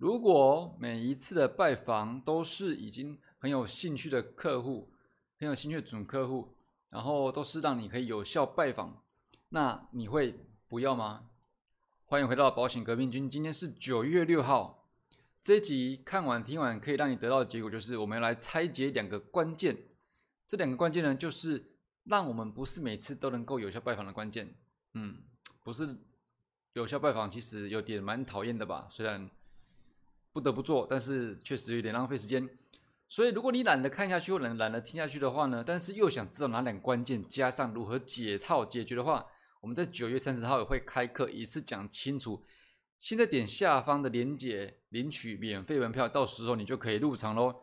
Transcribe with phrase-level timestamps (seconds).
[0.00, 4.90] 如果每一次的拜访都是已经很有兴趣的客户，
[5.38, 6.54] 很有兴趣的准客户，
[6.88, 9.02] 然后都是让你可以有效拜访，
[9.50, 11.28] 那你会不要吗？
[12.06, 14.88] 欢迎回到保险革命军，今天是九月六号，
[15.42, 19.76] 这一集看完听完可以让你得到的结果就是，我们要来拆解两个关键，
[20.46, 21.62] 这两个关键呢，就是
[22.04, 24.54] 让我们不是每次都能够有效拜访的关键，
[24.94, 25.18] 嗯，
[25.62, 25.94] 不是
[26.72, 29.28] 有效拜访，其实有点蛮讨厌的吧，虽然。
[30.32, 32.48] 不得不做，但是确实有点浪费时间。
[33.08, 39.26] 所以，如果你懒得看下去或懒懒得听下去的话呢，但是又想知道哪两关键，加上如何解套解决的话，
[39.60, 42.44] 我们在九月三十号也会开课，一次讲清楚。
[43.00, 47.62] 现在点下方的链接领取免费门票，到时候你就可以入场喽。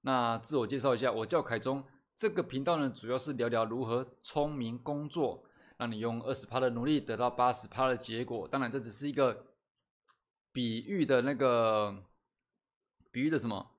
[0.00, 1.84] 那自我介绍一下，我叫凯中。
[2.16, 5.44] 这个频道呢，主要是聊聊如何聪明工作，
[5.76, 8.48] 让你用二十趴的努力得到八十趴的结果。
[8.48, 9.44] 当然，这只是一个。
[10.58, 12.04] 比喻的那个，
[13.12, 13.70] 比喻的什么？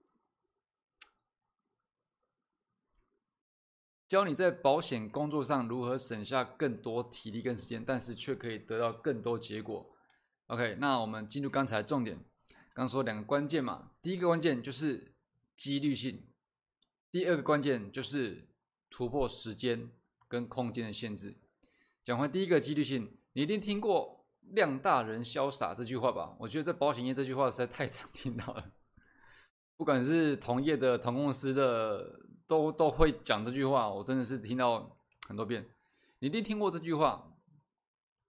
[4.08, 9.94] 教你在保险工作上如何省下更多体力跟时间，但是却可以得到更多结果。
[10.48, 12.18] OK，那我们进入刚才重点。
[12.74, 15.14] 刚说两个关键嘛，第一个关键就是
[15.58, 16.30] 几率性，
[17.12, 18.48] 第二个关键就是
[18.90, 19.92] 突破时间
[20.30, 21.36] 跟空间的限制。
[22.06, 24.19] 讲完第一个几率性，你一定听过。
[24.52, 28.72] 量大人潇洒这句话吧， 我觉得在保险业这句话实在太常听到了。
[29.78, 33.90] 不管是同业的、同公司的，都都会讲这句话。
[33.90, 34.98] 我真的是听到
[35.28, 35.70] 很多遍。
[36.20, 37.38] 你一定听过这句话：“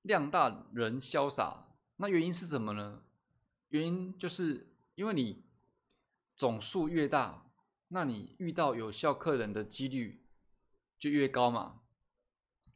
[0.03, 1.67] 量大人潇洒。”
[1.99, 3.03] 那原因是什么呢？
[3.71, 5.45] 原因就是因为你
[6.37, 7.51] 总数越大，
[7.89, 10.25] 那你遇到有效客人的几率
[10.99, 11.81] 就越高嘛。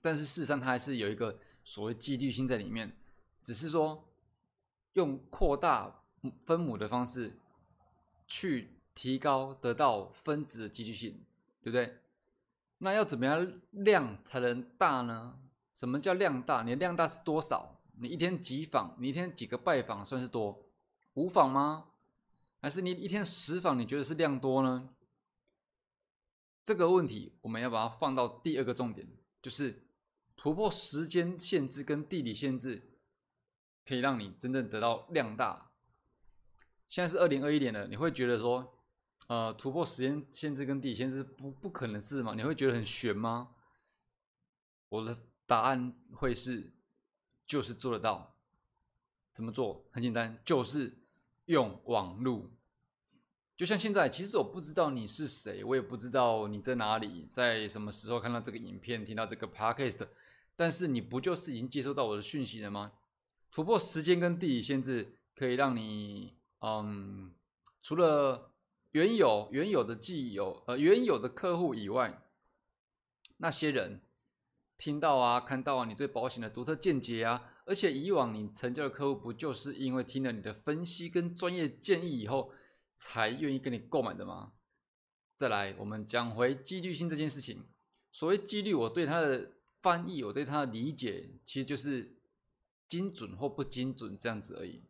[0.01, 2.99] 但是事实上，它还是有一个所谓几率性在里面。
[3.45, 4.09] 只是说，
[4.95, 6.03] 用扩大
[6.47, 7.39] 分母的方式
[8.27, 11.23] 去提高得到分子的积聚性，
[11.61, 11.99] 对不对？
[12.79, 15.39] 那要怎么样量才能大呢？
[15.75, 16.63] 什么叫量大？
[16.63, 17.83] 你的量大是多少？
[17.99, 18.97] 你一天几访？
[18.99, 20.65] 你一天几个拜访算是多？
[21.13, 21.91] 五访吗？
[22.63, 23.79] 还是你一天十访？
[23.79, 24.89] 你觉得是量多呢？
[26.65, 29.07] 这个问题我们要把它放到第二个重点，
[29.43, 29.85] 就是
[30.35, 32.91] 突破时间限制跟地理限制。
[33.87, 35.71] 可以让你真正得到量大。
[36.87, 38.79] 现在是二零二一年了，你会觉得说，
[39.27, 42.35] 呃，突破时间限制跟地理限制不不可能是吗？
[42.37, 43.51] 你会觉得很悬吗？
[44.89, 46.73] 我的答案会是，
[47.47, 48.37] 就是做得到。
[49.33, 49.85] 怎么做？
[49.91, 50.97] 很简单，就是
[51.47, 52.53] 用网路。
[53.57, 60.07] 就像现在，其实我不知道你是谁，我也不知道你在哪里，在什么时候看到这个影片，听到这个 podcast，
[60.55, 62.93] 但是你不就是已经接收到我的讯息了吗？
[63.55, 67.33] 突破时间跟地理限制，可以让你，嗯，
[67.81, 68.51] 除了
[68.91, 72.21] 原有原有的既有呃原有的客户以外，
[73.37, 74.01] 那些人
[74.77, 82.51] 听到啊看到啊你对保险的独特见解啊，而且以往你成交的客户不就是因为听了你的分析跟专业建议以后，
[82.97, 84.55] 才愿意跟你购买的吗？
[85.37, 87.65] 再来，我们讲回几率性这件事情。
[88.11, 92.14] 所谓几率，我对它的翻译，我对它的理解，其实就是。
[92.95, 94.81] 精准或不精准这样子而已。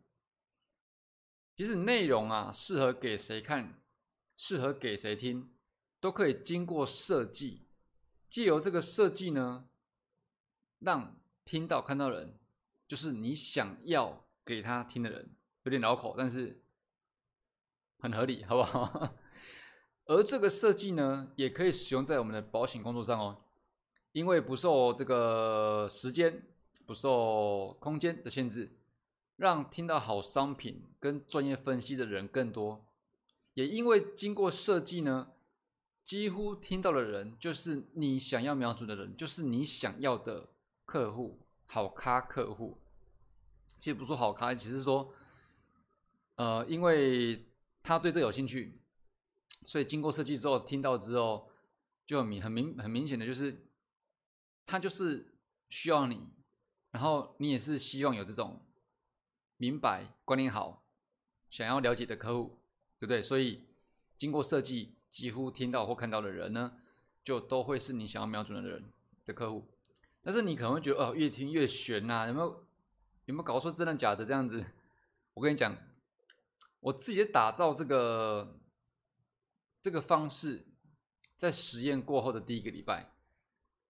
[1.55, 3.81] 其实内容啊，适合给谁看，
[4.35, 5.49] 适合给谁听，
[5.99, 7.65] 都可以经过设计。
[8.29, 9.67] 借由这个设计呢，
[10.77, 12.37] 让听到看到人，
[12.87, 16.61] 就是你想要给他听的人，有点绕口，但是
[17.97, 19.15] 很合理，好不好？
[20.05, 23.41] 而这个设计呢，也可以使用在我们的保险工作上哦，
[24.11, 26.43] 因为不受这个时间。
[26.85, 28.71] 不受空间的限制，
[29.35, 32.85] 让听到好商品跟专业分析的人更多。
[33.53, 35.31] 也因为经过设计呢，
[36.03, 40.49] 几乎听到的人就是你想要瞄准的人，就是你想要的
[40.85, 42.77] 客户，好咖客户。
[43.79, 45.13] 其实不说好咖，只是说，
[46.35, 47.45] 呃，因为
[47.81, 48.79] 他对这有兴趣，
[49.65, 51.49] 所以经过设计之后，听到之后
[52.05, 53.67] 就很明很明很明显的就是，
[54.65, 55.35] 他就是
[55.69, 56.27] 需要你。
[56.95, 58.65] 然后你也是希望有这种
[59.57, 60.85] 明白、观念好、
[61.49, 62.61] 想要了解的客户，
[62.97, 63.21] 对不对？
[63.21, 63.67] 所以
[64.17, 66.77] 经过设计，几乎听到或看到的人呢，
[67.21, 68.93] 就都会是你想要瞄准的人
[69.25, 69.67] 的客户。
[70.21, 72.65] 但是你可能会觉得，哦，越听越悬呐，有没有
[73.25, 74.65] 有没有搞错真的假的这样子？
[75.33, 75.75] 我跟你讲，
[76.79, 78.57] 我自己打造这个
[79.81, 80.65] 这个方式，
[81.35, 83.11] 在实验过后的第一个礼拜，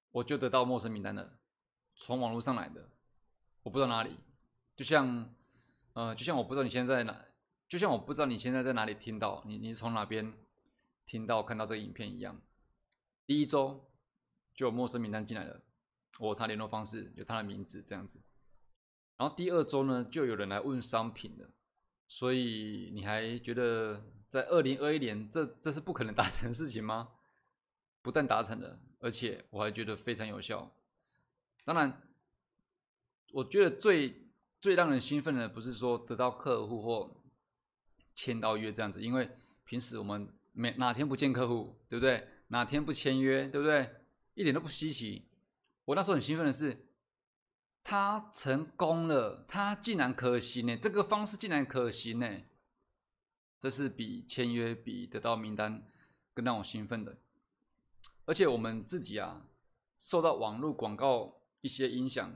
[0.09, 1.37] 我就得到陌生名单了，
[1.95, 2.89] 从网络上来的。
[3.65, 4.15] 我不知道哪里，
[4.75, 5.33] 就像，
[5.93, 7.25] 呃，就像我不知道你现在在哪，
[7.67, 10.31] 就像我不知道你现在在哪里听到，你你是从哪边
[11.03, 12.39] 听到看到这个影片一样。
[13.25, 13.89] 第一周
[14.53, 15.59] 就有陌生名单进来了，
[16.19, 18.21] 我他联络方式，有他的名字这样子。
[19.17, 21.49] 然后第二周呢，就有人来问商品了，
[22.07, 27.09] 所以你还觉得在二零二一年这这是不可能 达成的事情吗？
[28.03, 30.71] 不但达成了，而且我还觉得非常有效。
[31.63, 31.99] 当然，
[33.35, 37.21] 我觉得最最让人兴奋的不是说得到客户或
[38.13, 39.29] 签到约这样子，因为
[39.65, 42.25] 平时我们每哪天不见客户，对不对？
[42.47, 43.93] 哪天不签约，对不对？
[44.35, 45.27] 一点都不稀奇。
[45.83, 46.87] 我那时候很兴奋的是，
[47.83, 52.41] 他成功了，他竟然可行呢，这个方式竟然可行呢，
[53.59, 55.85] 这是比签约、比得到名单
[56.33, 57.17] 更让我兴奋的。
[58.23, 59.45] 而且我们自己啊，
[59.99, 62.33] 受到网络广告一些影响，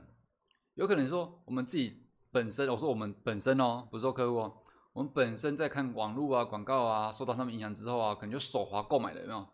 [0.74, 4.58] 有可能说我们自己本身，我说我们本身哦，不是说客户哦，
[4.92, 9.46] 我们本身在看网络啊广告啊，受到他们影响之后啊，可能就手滑购买了，有没有？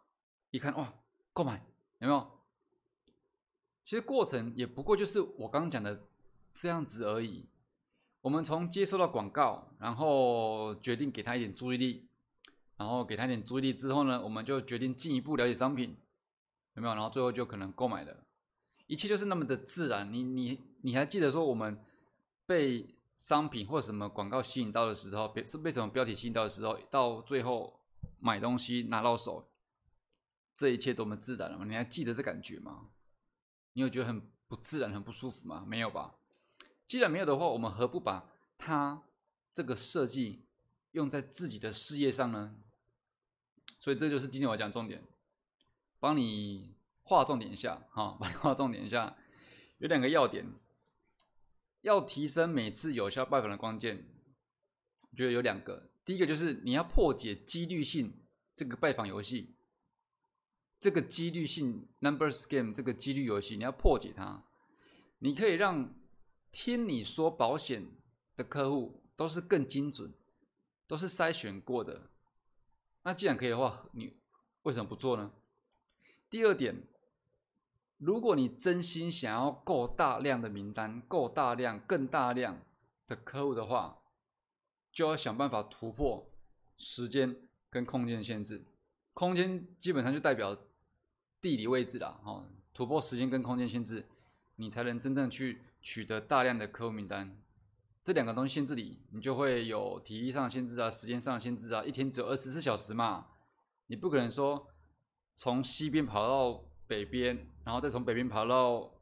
[0.51, 0.93] 一看哇，
[1.33, 1.65] 购买
[1.99, 2.31] 有没有？
[3.83, 6.09] 其实过程也不过就是我刚刚讲的
[6.53, 7.49] 这样子而已。
[8.21, 12.09] 我们从接收到广告，然后决定给他一点注意力，
[12.77, 15.97] 然后给他一点注意力之后呢，我们就决定进一步了解商品。
[16.75, 16.95] 有没有？
[16.95, 18.26] 然后最后就可能购买了，
[18.87, 20.13] 一切就是那么的自然。
[20.13, 21.79] 你你你还记得说我们
[22.47, 27.81] 被商品或什么广告吸引到的时候，被是被什么标题吸引到的时候，到最后
[28.19, 29.49] 买东西拿到手，
[30.55, 31.65] 这一切多么自然了吗？
[31.65, 32.89] 你还记得这感觉吗？
[33.73, 35.65] 你有觉得很不自然、很不舒服吗？
[35.67, 36.15] 没有吧？
[36.87, 39.03] 既然没有的话，我们何不把它
[39.53, 40.45] 这个设计
[40.93, 42.55] 用在自己的事业上呢？
[43.81, 45.03] 所以这就是今天我讲重点。
[45.99, 46.75] 帮你
[47.09, 49.17] 划重点一下，哈，帮你划重点一下，
[49.79, 50.45] 有两个要点，
[51.83, 54.05] 要提升每次有效拜访的关键，
[55.03, 55.89] 我觉得有两个。
[56.05, 58.13] 第一个就是你要破解几率性
[58.57, 59.55] 这个拜访游戏，
[60.81, 64.45] 这个几率性 number scheme 这个几率游戏，你要破解它。
[65.21, 65.95] 你可以让
[66.51, 67.87] 听你说保险
[68.35, 70.13] 的客户都是更精准，
[70.89, 72.11] 都是筛选过的。
[73.03, 74.17] 那既然可以的话，你
[74.63, 75.33] 为什么不做呢？
[76.29, 76.87] 第二点，
[77.99, 82.61] 如果你真心想要够大量的名单、够大量、更大量
[83.07, 83.99] 的客户的话，
[84.93, 86.29] 就要想办法突破
[86.77, 87.37] 时间
[87.71, 88.65] 跟空间的限制。
[89.15, 90.57] 空间基本上就代表
[91.41, 92.45] 地理位置啦，哦，
[92.75, 94.05] 突破时间跟空间限制，
[94.57, 97.41] 你才能真正去取得大量的客户名单。
[98.05, 103.29] 这两个东西限制里，你就会有体力上限制啊，时间上限制啊，一天只有二十四小时嘛，
[103.87, 104.69] 你不可能说。
[105.39, 108.93] 从西边跑到北边，然后再从北边跑到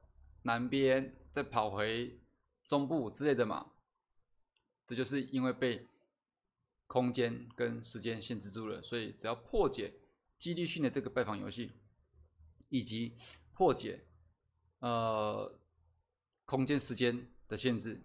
[0.43, 2.21] 南边，再跑回
[2.67, 3.73] 中部之类的嘛。
[4.87, 5.89] 这就是因为被
[6.87, 9.95] 空间跟时间限制住了，所以只要破解
[10.37, 11.73] 几率性的这个拜访游戏，
[12.69, 13.17] 以及
[13.53, 14.05] 破解
[14.81, 15.59] 呃
[16.45, 18.03] 空间时间的限制，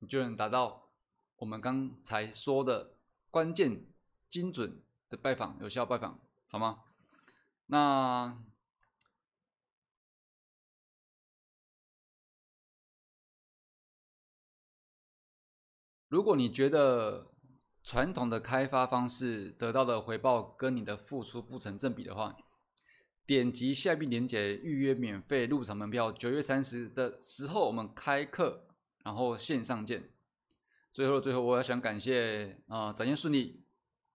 [0.00, 0.90] 你就能达到
[1.36, 2.96] 我们刚才说的
[3.30, 3.86] 关键
[4.28, 6.82] 精准的拜访，有效拜访，好吗？
[7.66, 8.42] 那
[16.10, 17.28] 如果你觉得
[17.84, 22.36] 传统的开发方式得到的回报跟你的付出不成正比的话，
[23.24, 26.10] 点击下面链接预约免费入场门票。
[26.10, 28.66] 九月三十的时候我们开课，
[29.04, 30.10] 然后线上见。
[30.92, 33.62] 最后的，最后我要想感谢啊，展现顺利，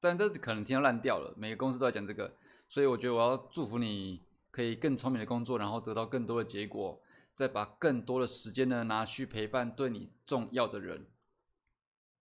[0.01, 1.33] 但这可能听到烂掉了。
[1.37, 2.35] 每个公司都在讲这个。
[2.67, 7.01] 所以我觉得我要祝福你，可以更聪明的工作，然后得到更多的结果，
[7.33, 11.05] 再把更多的时间呢拿去陪伴对你重要的人。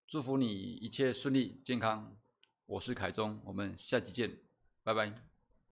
[0.07, 2.17] 祝福你一切顺利健康。
[2.67, 4.39] 我是凯中，我们下期见，
[4.83, 5.34] 拜拜。